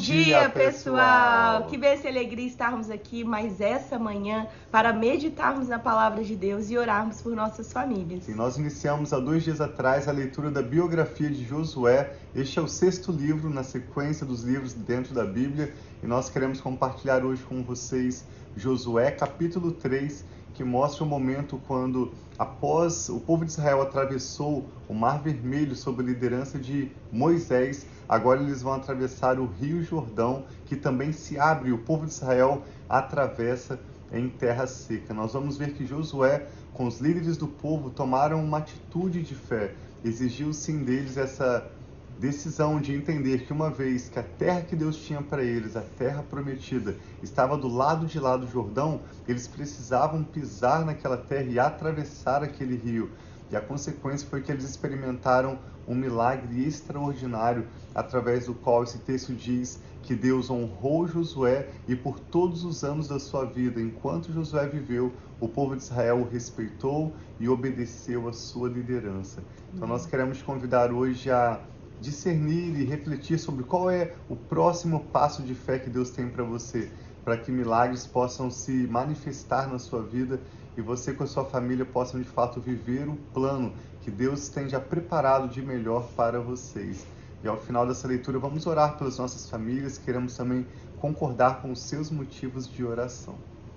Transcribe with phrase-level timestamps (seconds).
[0.00, 1.66] dia, pessoal!
[1.66, 6.70] Que bênção e alegria estarmos aqui mais essa manhã para meditarmos na palavra de Deus
[6.70, 8.24] e orarmos por nossas famílias.
[8.24, 12.12] Sim, nós iniciamos há dois dias atrás a leitura da biografia de Josué.
[12.34, 15.72] Este é o sexto livro na sequência dos livros dentro da Bíblia
[16.02, 18.24] e nós queremos compartilhar hoje com vocês
[18.56, 20.24] Josué, capítulo 3
[20.54, 26.02] que mostra o momento quando, após o povo de Israel atravessou o Mar Vermelho sob
[26.02, 31.72] a liderança de Moisés, agora eles vão atravessar o Rio Jordão, que também se abre,
[31.72, 33.78] o povo de Israel atravessa
[34.12, 35.14] em terra seca.
[35.14, 39.74] Nós vamos ver que Josué, com os líderes do povo, tomaram uma atitude de fé.
[40.04, 41.70] Exigiu sim deles essa
[42.20, 45.80] decisão de entender que uma vez que a terra que Deus tinha para eles, a
[45.80, 51.58] terra prometida, estava do lado de lá do Jordão, eles precisavam pisar naquela terra e
[51.58, 53.10] atravessar aquele rio.
[53.50, 59.32] E a consequência foi que eles experimentaram um milagre extraordinário, através do qual esse texto
[59.32, 64.68] diz que Deus honrou Josué e por todos os anos da sua vida, enquanto Josué
[64.68, 69.42] viveu, o povo de Israel o respeitou e obedeceu à sua liderança.
[69.74, 71.60] Então nós queremos convidar hoje a
[72.00, 76.42] discernir e refletir sobre qual é o próximo passo de fé que Deus tem para
[76.42, 76.90] você,
[77.24, 80.40] para que milagres possam se manifestar na sua vida
[80.76, 84.68] e você com a sua família possam de fato viver o plano que Deus tem
[84.68, 87.06] já preparado de melhor para vocês.
[87.42, 90.66] E ao final dessa leitura, vamos orar pelas nossas famílias, queremos também
[91.00, 93.34] concordar com os seus motivos de oração.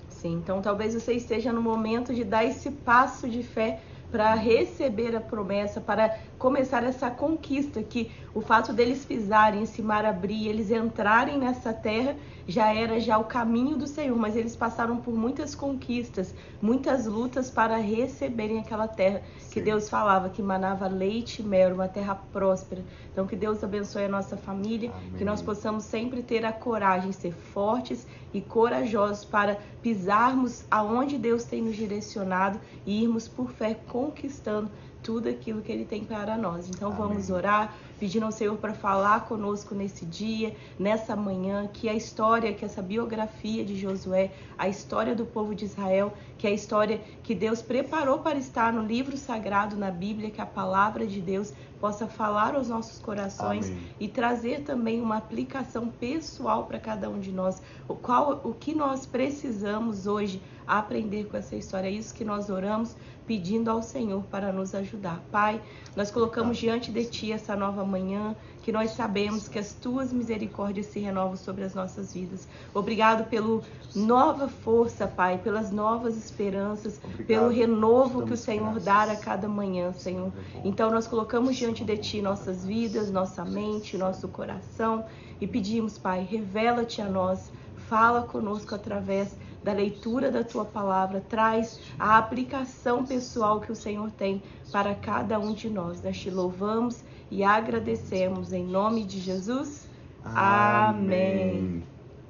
[0.10, 3.82] Sim, então talvez você esteja no momento de dar esse passo de fé
[4.14, 10.06] para receber a promessa, para começar essa conquista que o fato deles pisarem esse mar
[10.06, 12.16] abrir, eles entrarem nessa terra
[12.48, 17.50] já era já o caminho do Senhor, mas eles passaram por muitas conquistas, muitas lutas
[17.50, 19.50] para receberem aquela terra Sim.
[19.52, 22.84] que Deus falava que manava leite e mel, uma terra próspera.
[23.12, 25.14] Então que Deus abençoe a nossa família, Amém.
[25.18, 31.44] que nós possamos sempre ter a coragem, ser fortes e corajosos para pisarmos aonde Deus
[31.44, 34.70] tem nos direcionado e irmos por fé conquistando
[35.02, 36.70] tudo aquilo que Ele tem para nós.
[36.70, 37.02] Então Amém.
[37.02, 42.54] vamos orar, pedindo ao Senhor para falar conosco nesse dia, nessa manhã, que a história,
[42.54, 47.00] que essa biografia de Josué, a história do povo de Israel, que é a história
[47.24, 51.54] que Deus preparou para estar no livro sagrado, na Bíblia, que a palavra de Deus
[51.80, 53.88] possa falar aos nossos corações Amém.
[54.02, 57.62] e trazer também uma aplicação pessoal para cada um de nós.
[57.88, 61.88] O, qual, o que nós precisamos hoje aprender com essa história.
[61.88, 65.22] É isso que nós oramos pedindo ao Senhor para nos ajudar.
[65.32, 65.62] Pai,
[65.96, 70.88] nós colocamos diante de Ti essa nova manhã, que nós sabemos que as Tuas misericórdias
[70.88, 72.48] se renovam sobre as nossas vidas.
[72.74, 73.62] Obrigado pela
[73.96, 77.28] nova força, Pai, pelas novas esperanças, Obrigado.
[77.28, 80.32] pelo renovo que o Senhor dá a cada manhã, Senhor.
[80.64, 85.06] Então nós colocamos diante de Ti nossas vidas, nossa mente, nosso coração
[85.40, 87.52] e pedimos, Pai, revela-te a nós,
[87.90, 94.12] fala conosco através da leitura da tua palavra, traz a aplicação pessoal que o Senhor
[94.12, 96.02] tem para cada um de nós.
[96.04, 99.88] Nós te louvamos e agradecemos em nome de Jesus.
[100.24, 101.84] Amém.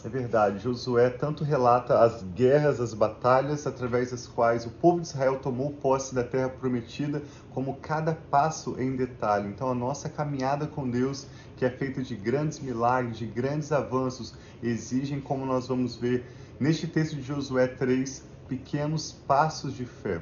[0.04, 5.08] É verdade, Josué tanto relata as guerras, as batalhas através das quais o povo de
[5.08, 7.22] Israel tomou posse da terra prometida,
[7.54, 9.48] como cada passo em detalhe.
[9.48, 14.34] Então, a nossa caminhada com Deus, que é feita de grandes milagres, de grandes avanços,
[14.62, 16.26] exigem, como nós vamos ver
[16.60, 20.22] Neste texto de Josué 3, pequenos passos de fé.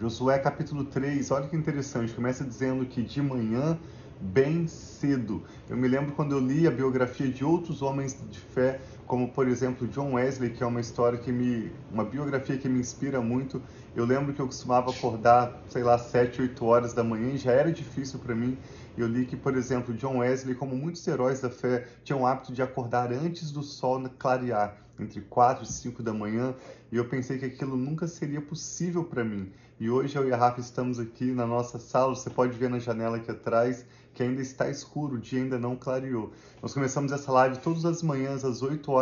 [0.00, 3.78] Josué capítulo 3, olha que interessante, começa dizendo que de manhã,
[4.18, 5.44] bem cedo.
[5.68, 9.48] Eu me lembro quando eu li a biografia de outros homens de fé, como por
[9.48, 13.60] exemplo John Wesley, que é uma história que me, uma biografia que me inspira muito.
[13.96, 17.50] Eu lembro que eu costumava acordar, sei lá, 7, 8 horas da manhã e já
[17.50, 18.56] era difícil para mim.
[18.96, 22.52] Eu li que, por exemplo, John Wesley, como muitos heróis da fé, tinha o hábito
[22.52, 26.54] de acordar antes do sol clarear entre 4 e 5 da manhã,
[26.92, 29.50] e eu pensei que aquilo nunca seria possível para mim.
[29.80, 32.78] E hoje eu e a Rafa estamos aqui na nossa sala, você pode ver na
[32.78, 36.32] janela aqui atrás que ainda está escuro, o dia ainda não clareou.
[36.60, 38.99] Nós começamos essa live todas as manhãs às 8 horas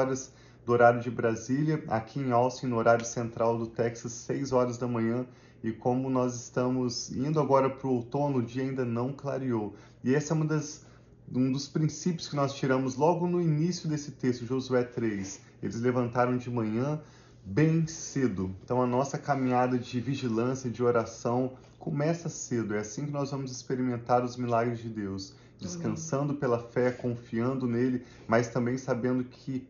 [0.65, 4.87] do horário de Brasília, aqui em Austin, no horário central do Texas, 6 horas da
[4.87, 5.27] manhã.
[5.62, 9.75] E como nós estamos indo agora para o outono, o dia ainda não clareou.
[10.05, 10.87] E essa é uma das
[11.35, 15.41] um dos princípios que nós tiramos logo no início desse texto, Josué 3.
[15.62, 17.00] Eles levantaram de manhã
[17.45, 18.55] bem cedo.
[18.65, 22.75] Então a nossa caminhada de vigilância, de oração começa cedo.
[22.75, 28.05] É assim que nós vamos experimentar os milagres de Deus, descansando pela fé, confiando nele,
[28.27, 29.67] mas também sabendo que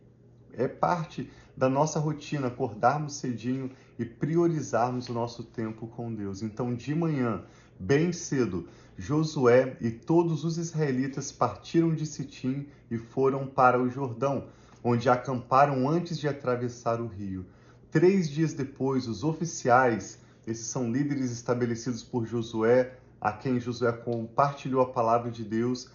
[0.59, 6.41] é parte da nossa rotina acordarmos cedinho e priorizarmos o nosso tempo com Deus.
[6.41, 7.43] Então, de manhã,
[7.81, 8.67] Bem cedo,
[8.97, 14.49] Josué e todos os israelitas partiram de Sitim e foram para o Jordão,
[14.83, 17.45] onde acamparam antes de atravessar o rio.
[17.89, 24.81] Três dias depois, os oficiais, esses são líderes estabelecidos por Josué, a quem Josué compartilhou
[24.81, 25.89] a palavra de Deus,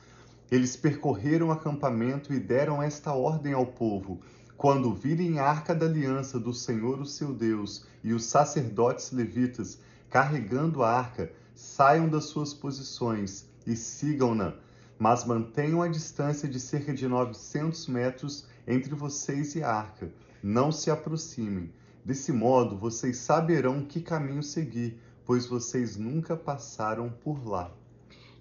[0.50, 4.22] eles percorreram o acampamento e deram esta ordem ao povo:
[4.56, 9.78] quando virem a arca da aliança do Senhor, o seu Deus, e os sacerdotes levitas
[10.08, 14.54] carregando a arca, saiam das suas posições e sigam-na,
[14.98, 20.12] mas mantenham a distância de cerca de 900 metros entre vocês e a arca.
[20.42, 21.72] Não se aproximem.
[22.04, 27.72] Desse modo, vocês saberão que caminho seguir, pois vocês nunca passaram por lá.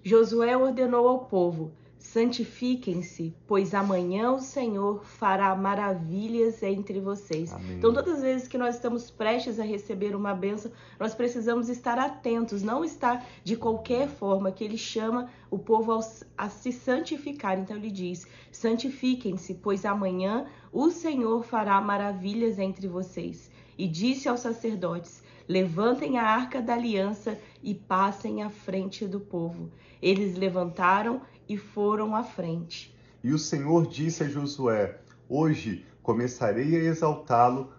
[0.04, 1.72] Josué ordenou ao povo:
[2.04, 7.50] santifiquem-se, pois amanhã o Senhor fará maravilhas entre vocês.
[7.50, 7.78] Amém.
[7.78, 10.70] Então, todas as vezes que nós estamos prestes a receber uma bênção,
[11.00, 15.98] nós precisamos estar atentos, não estar de qualquer forma que ele chama o povo
[16.36, 17.58] a se santificar.
[17.58, 23.50] Então, ele diz: santifiquem-se, pois amanhã o Senhor fará maravilhas entre vocês.
[23.78, 29.70] E disse aos sacerdotes: Levantem a arca da aliança e passem à frente do povo.
[30.00, 32.94] Eles levantaram e foram à frente.
[33.22, 34.98] E o Senhor disse a Josué:
[35.28, 37.72] Hoje começarei a exaltá-lo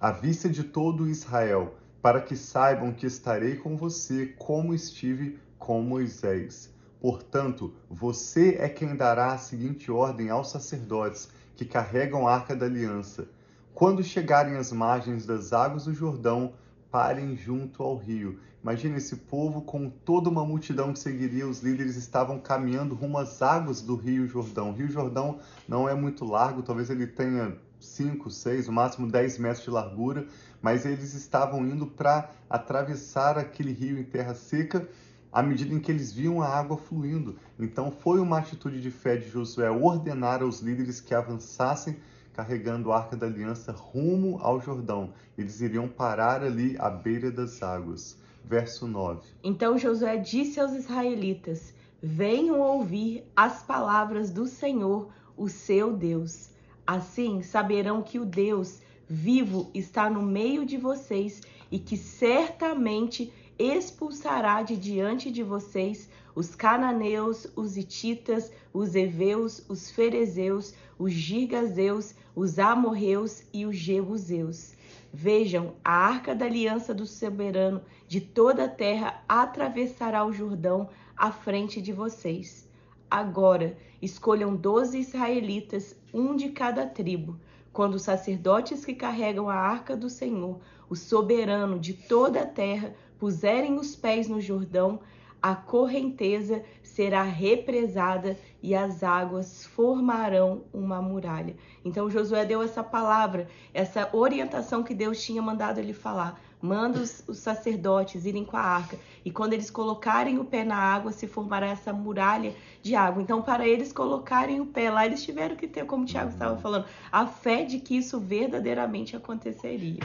[0.00, 5.82] à vista de todo Israel, para que saibam que estarei com você como estive com
[5.82, 6.72] Moisés.
[7.00, 12.66] Portanto, você é quem dará a seguinte ordem aos sacerdotes que carregam a arca da
[12.66, 13.28] aliança:
[13.74, 16.54] Quando chegarem às margens das águas do Jordão,
[16.90, 18.38] parem junto ao rio.
[18.62, 23.40] Imagina esse povo com toda uma multidão que seguiria, os líderes estavam caminhando rumo às
[23.40, 24.70] águas do Rio Jordão.
[24.70, 29.38] O Rio Jordão não é muito largo, talvez ele tenha 5, 6, no máximo 10
[29.38, 30.26] metros de largura,
[30.60, 34.88] mas eles estavam indo para atravessar aquele rio em terra seca
[35.32, 37.36] à medida em que eles viam a água fluindo.
[37.58, 41.96] Então foi uma atitude de fé de Josué ordenar aos líderes que avançassem
[42.38, 45.12] carregando a arca da aliança rumo ao Jordão.
[45.36, 48.16] Eles iriam parar ali à beira das águas.
[48.44, 49.26] Verso 9.
[49.42, 56.50] Então Josué disse aos israelitas: Venham ouvir as palavras do Senhor, o seu Deus.
[56.86, 61.40] Assim saberão que o Deus vivo está no meio de vocês
[61.72, 69.90] e que certamente expulsará de diante de vocês os cananeus, os hititas, os heveus, os
[69.90, 74.74] ferezeus, os girgazeus, os amorreus e os jebuseus.
[75.12, 81.32] Vejam, a arca da aliança do soberano de toda a terra atravessará o Jordão à
[81.32, 82.68] frente de vocês.
[83.10, 87.40] Agora, escolham doze israelitas, um de cada tribo.
[87.78, 90.58] Quando os sacerdotes que carregam a arca do Senhor,
[90.90, 94.98] o soberano de toda a terra, puserem os pés no Jordão,
[95.40, 101.54] a correnteza será represada e as águas formarão uma muralha.
[101.84, 106.36] Então Josué deu essa palavra, essa orientação que Deus tinha mandado ele falar.
[106.60, 110.76] Manda os, os, sacerdotes irem com a arca e quando eles colocarem o pé na
[110.76, 113.22] água se formará essa muralha de água.
[113.22, 116.56] Então para eles colocarem o pé lá eles tiveram que ter, como o Tiago estava
[116.56, 120.00] falando, a fé de que isso verdadeiramente aconteceria.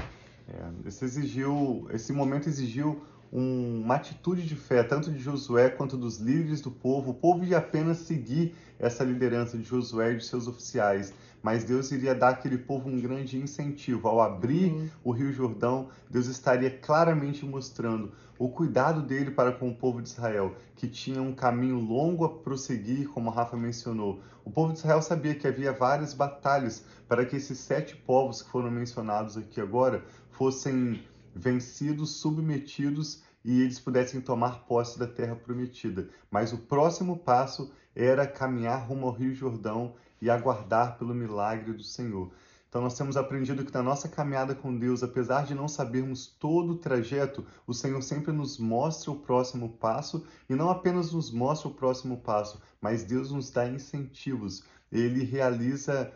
[0.48, 3.02] É, esse exigiu, esse momento exigiu
[3.34, 7.12] um, uma atitude de fé, tanto de Josué quanto dos líderes do povo.
[7.12, 11.92] O povo ia apenas seguir essa liderança de Josué e de seus oficiais, mas Deus
[11.92, 14.08] iria dar àquele povo um grande incentivo.
[14.08, 14.90] Ao abrir uhum.
[15.04, 20.08] o Rio Jordão, Deus estaria claramente mostrando o cuidado dele para com o povo de
[20.08, 24.22] Israel, que tinha um caminho longo a prosseguir, como a Rafa mencionou.
[24.46, 28.50] O povo de Israel sabia que havia várias batalhas para que esses sete povos que
[28.50, 31.04] foram mencionados aqui agora fossem
[31.36, 36.08] vencidos, submetidos e eles pudessem tomar posse da terra prometida.
[36.32, 41.84] Mas o próximo passo era caminhar rumo ao Rio Jordão e aguardar pelo milagre do
[41.84, 42.32] Senhor.
[42.70, 46.72] Então nós temos aprendido que na nossa caminhada com Deus, apesar de não sabermos todo
[46.72, 51.68] o trajeto, o Senhor sempre nos mostra o próximo passo e não apenas nos mostra
[51.68, 54.64] o próximo passo, mas Deus nos dá incentivos.
[54.90, 56.14] Ele realiza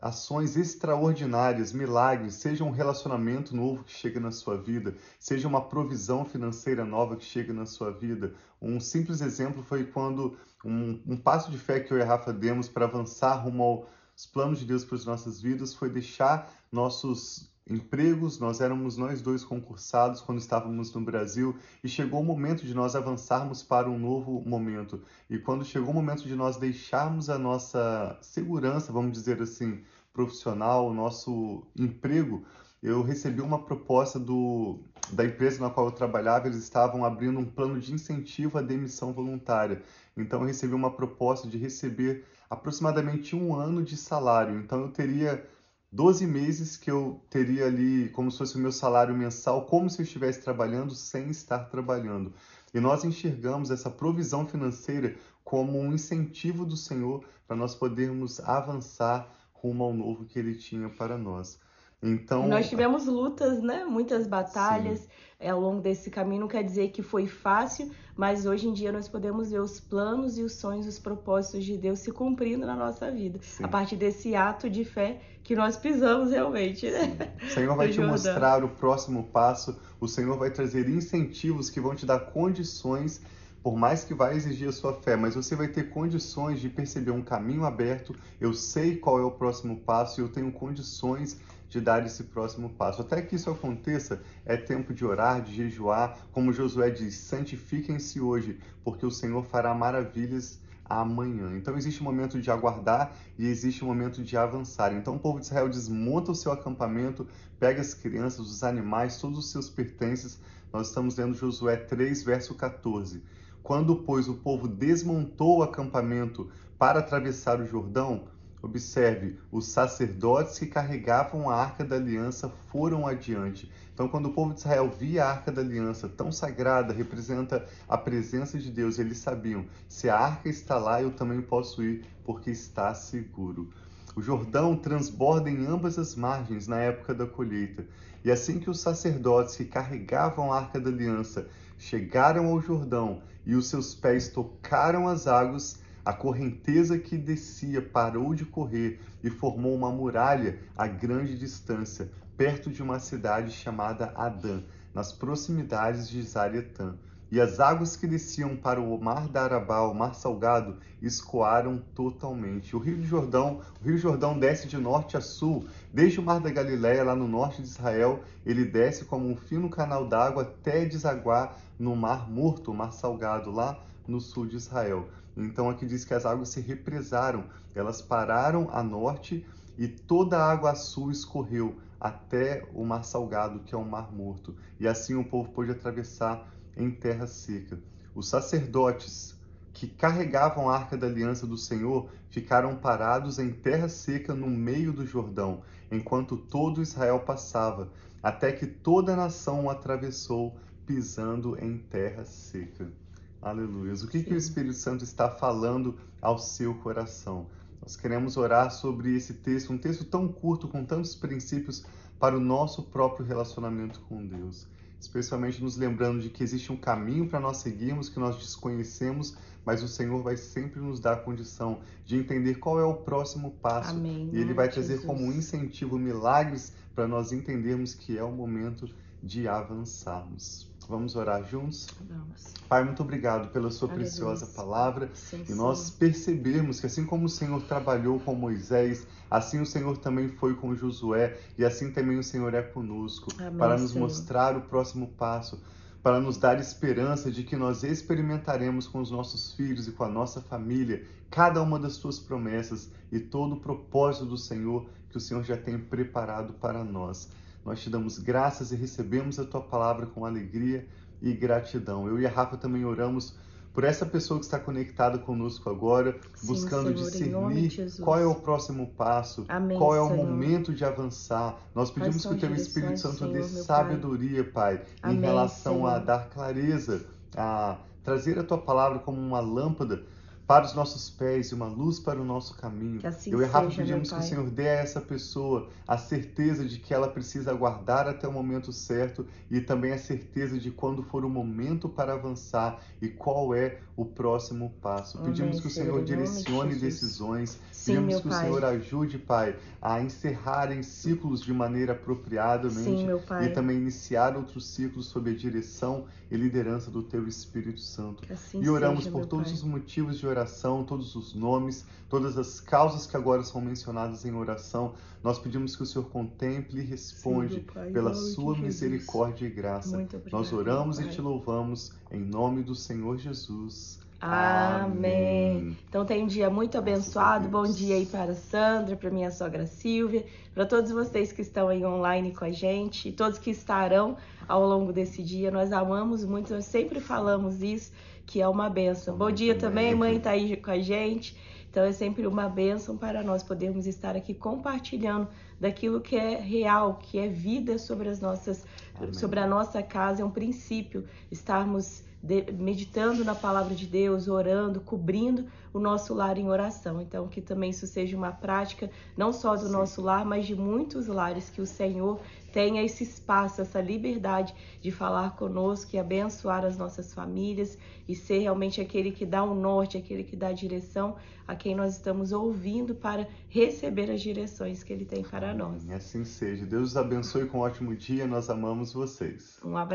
[0.00, 6.24] ações extraordinárias, milagres, seja um relacionamento novo que chega na sua vida, seja uma provisão
[6.24, 8.32] financeira nova que chega na sua vida.
[8.60, 12.32] Um simples exemplo foi quando um, um passo de fé que eu e a Rafa
[12.32, 17.50] demos para avançar rumo aos planos de Deus para as nossas vidas foi deixar nossos
[17.68, 22.74] empregos, nós éramos nós dois concursados quando estávamos no Brasil e chegou o momento de
[22.74, 25.02] nós avançarmos para um novo momento.
[25.28, 29.82] E quando chegou o momento de nós deixarmos a nossa segurança, vamos dizer assim,
[30.12, 32.44] profissional, o nosso emprego,
[32.82, 34.78] eu recebi uma proposta do,
[35.12, 39.12] da empresa na qual eu trabalhava, eles estavam abrindo um plano de incentivo à demissão
[39.12, 39.82] voluntária.
[40.16, 44.58] Então eu recebi uma proposta de receber aproximadamente um ano de salário.
[44.58, 45.44] Então eu teria
[45.90, 50.00] 12 meses que eu teria ali como se fosse o meu salário mensal, como se
[50.00, 52.34] eu estivesse trabalhando sem estar trabalhando.
[52.74, 59.34] E nós enxergamos essa provisão financeira como um incentivo do Senhor para nós podermos avançar
[59.54, 61.58] rumo ao novo que Ele tinha para nós.
[62.02, 63.84] Então, nós tivemos lutas, né?
[63.84, 65.48] Muitas batalhas sim.
[65.48, 66.42] ao longo desse caminho.
[66.42, 70.38] Não quer dizer que foi fácil, mas hoje em dia nós podemos ver os planos
[70.38, 73.40] e os sonhos, os propósitos de Deus se cumprindo na nossa vida.
[73.42, 73.64] Sim.
[73.64, 77.32] A partir desse ato de fé que nós pisamos realmente, né?
[77.42, 79.76] O Senhor vai te mostrar o próximo passo.
[80.00, 83.20] O Senhor vai trazer incentivos que vão te dar condições
[83.62, 87.10] por mais que vai exigir a sua fé, mas você vai ter condições de perceber
[87.10, 88.14] um caminho aberto.
[88.40, 91.38] Eu sei qual é o próximo passo e eu tenho condições
[91.68, 93.02] de dar esse próximo passo.
[93.02, 96.18] Até que isso aconteça, é tempo de orar, de jejuar.
[96.32, 101.54] Como Josué diz: santifiquem-se hoje, porque o Senhor fará maravilhas amanhã.
[101.54, 104.92] Então existe um momento de aguardar e existe um momento de avançar.
[104.94, 107.26] Então o povo de Israel desmonta o seu acampamento,
[107.58, 110.40] pega as crianças, os animais, todos os seus pertences.
[110.72, 113.22] Nós estamos lendo Josué 3, verso 14.
[113.62, 118.24] Quando, pois, o povo desmontou o acampamento para atravessar o Jordão,
[118.60, 123.70] Observe, os sacerdotes que carregavam a arca da aliança foram adiante.
[123.94, 127.96] Então, quando o povo de Israel via a arca da aliança tão sagrada, representa a
[127.96, 132.50] presença de Deus, eles sabiam: se a arca está lá, eu também posso ir, porque
[132.50, 133.70] está seguro.
[134.16, 137.86] O Jordão transborda em ambas as margens na época da colheita.
[138.24, 141.46] E assim que os sacerdotes que carregavam a arca da aliança
[141.78, 148.34] chegaram ao Jordão e os seus pés tocaram as águas, a correnteza que descia parou
[148.34, 154.62] de correr e formou uma muralha a grande distância, perto de uma cidade chamada Adã,
[154.94, 156.94] nas proximidades de Zarietã.
[157.30, 162.74] E as águas que desciam para o mar da Arabá, o mar salgado, escoaram totalmente.
[162.74, 166.48] O Rio Jordão, o Rio Jordão desce de norte a sul, desde o mar da
[166.48, 171.54] Galiléia, lá no norte de Israel, ele desce como um fino canal d'água até desaguar
[171.78, 175.08] no mar morto, o mar salgado, lá no sul de Israel.
[175.36, 179.46] Então aqui diz que as águas se represaram, elas pararam a norte
[179.76, 184.56] e toda a água sul escorreu até o mar salgado, que é o mar morto.
[184.80, 187.78] E assim o povo pôde atravessar em terra seca.
[188.14, 189.38] Os sacerdotes
[189.72, 194.92] que carregavam a arca da aliança do Senhor ficaram parados em terra seca no meio
[194.92, 197.88] do Jordão, enquanto todo Israel passava,
[198.20, 202.90] até que toda a nação o atravessou pisando em terra seca.
[203.40, 203.94] Aleluia.
[203.94, 207.46] O que, que o Espírito Santo está falando ao seu coração?
[207.80, 211.84] Nós queremos orar sobre esse texto, um texto tão curto, com tantos princípios
[212.18, 214.66] para o nosso próprio relacionamento com Deus.
[215.00, 219.82] Especialmente nos lembrando de que existe um caminho para nós seguirmos que nós desconhecemos, mas
[219.82, 223.90] o Senhor vai sempre nos dar a condição de entender qual é o próximo passo.
[223.90, 224.28] Amém.
[224.32, 225.06] E Ele vai trazer Jesus.
[225.06, 228.90] como um incentivo milagres para nós entendermos que é o momento
[229.22, 230.68] de avançarmos.
[230.88, 231.86] Vamos orar juntos?
[232.08, 232.54] Vamos.
[232.68, 234.08] Pai, muito obrigado pela sua Aleluia.
[234.08, 239.60] preciosa palavra sim, e nós percebemos que assim como o Senhor trabalhou com Moisés, assim
[239.60, 243.76] o Senhor também foi com Josué e assim também o Senhor é conosco Amém, para
[243.76, 244.04] nos Senhor.
[244.04, 245.62] mostrar o próximo passo,
[246.02, 250.08] para nos dar esperança de que nós experimentaremos com os nossos filhos e com a
[250.08, 255.20] nossa família cada uma das tuas promessas e todo o propósito do Senhor que o
[255.20, 257.28] Senhor já tem preparado para nós.
[257.68, 260.86] Nós te damos graças e recebemos a tua palavra com alegria
[261.20, 262.08] e gratidão.
[262.08, 263.36] Eu e a Rafa também oramos
[263.74, 268.34] por essa pessoa que está conectada conosco agora, Sim, buscando Senhor, discernir qual é o
[268.36, 270.26] próximo passo, Amém, qual é o Senhor.
[270.26, 271.60] momento de avançar.
[271.74, 275.98] Nós pedimos que o teu Espírito Santo Senhor, dê sabedoria, Pai, Amém, em relação a
[275.98, 277.04] dar clareza,
[277.36, 280.02] a trazer a tua palavra como uma lâmpada
[280.48, 283.06] para os nossos pés e uma luz para o nosso caminho.
[283.06, 286.78] Assim Eu e Rafa pedimos que o Senhor dê a essa pessoa a certeza de
[286.78, 291.22] que ela precisa aguardar até o momento certo e também a certeza de quando for
[291.22, 295.18] o momento para avançar e qual é o próximo passo.
[295.18, 297.58] Amém, pedimos que o Senhor direcione de decisões.
[297.70, 303.08] Sim, pedimos que o Senhor ajude, Pai, a encerrar em ciclos de maneira apropriadamente Sim,
[303.44, 308.22] e também iniciar outros ciclos sob a direção e liderança do Teu Espírito Santo.
[308.30, 309.54] Assim e oramos seja, por todos pai.
[309.54, 310.37] os motivos de oração,
[310.86, 314.94] todos os nomes, todas as causas que agora são mencionadas em oração.
[315.22, 320.06] Nós pedimos que o Senhor contemple e responde Sim, pai, pela sua misericórdia e graça.
[320.30, 321.06] Nós oramos pai.
[321.06, 324.00] e te louvamos em nome do Senhor Jesus.
[324.20, 325.76] Amém.
[325.88, 327.48] Então tem um dia muito abençoado.
[327.48, 331.68] Bom dia aí para a Sandra, para minha sogra Silvia, para todos vocês que estão
[331.68, 334.16] aí online com a gente, todos que estarão
[334.48, 335.52] ao longo desse dia.
[335.52, 337.92] Nós amamos muito, nós sempre falamos isso,
[338.28, 339.16] que é uma benção.
[339.16, 341.34] Bom dia também, mãe está aí com a gente.
[341.70, 346.98] Então é sempre uma bênção para nós podermos estar aqui compartilhando daquilo que é real,
[347.02, 348.66] que é vida sobre as nossas,
[348.96, 349.14] Amém.
[349.14, 354.80] sobre a nossa casa, é um princípio estarmos de, meditando na palavra de Deus, orando,
[354.80, 357.00] cobrindo o nosso lar em oração.
[357.00, 359.72] Então, que também isso seja uma prática, não só do Sim.
[359.72, 362.20] nosso lar, mas de muitos lares, que o Senhor
[362.52, 367.78] tenha esse espaço, essa liberdade de falar conosco e abençoar as nossas famílias
[368.08, 371.16] e ser realmente aquele que dá o norte, aquele que dá a direção
[371.48, 375.88] a quem nós estamos ouvindo para receber as direções que Ele tem para nós.
[375.90, 376.66] Assim seja.
[376.66, 378.26] Deus os abençoe com um ótimo dia.
[378.26, 379.58] Nós amamos vocês.
[379.64, 379.86] Um abraço.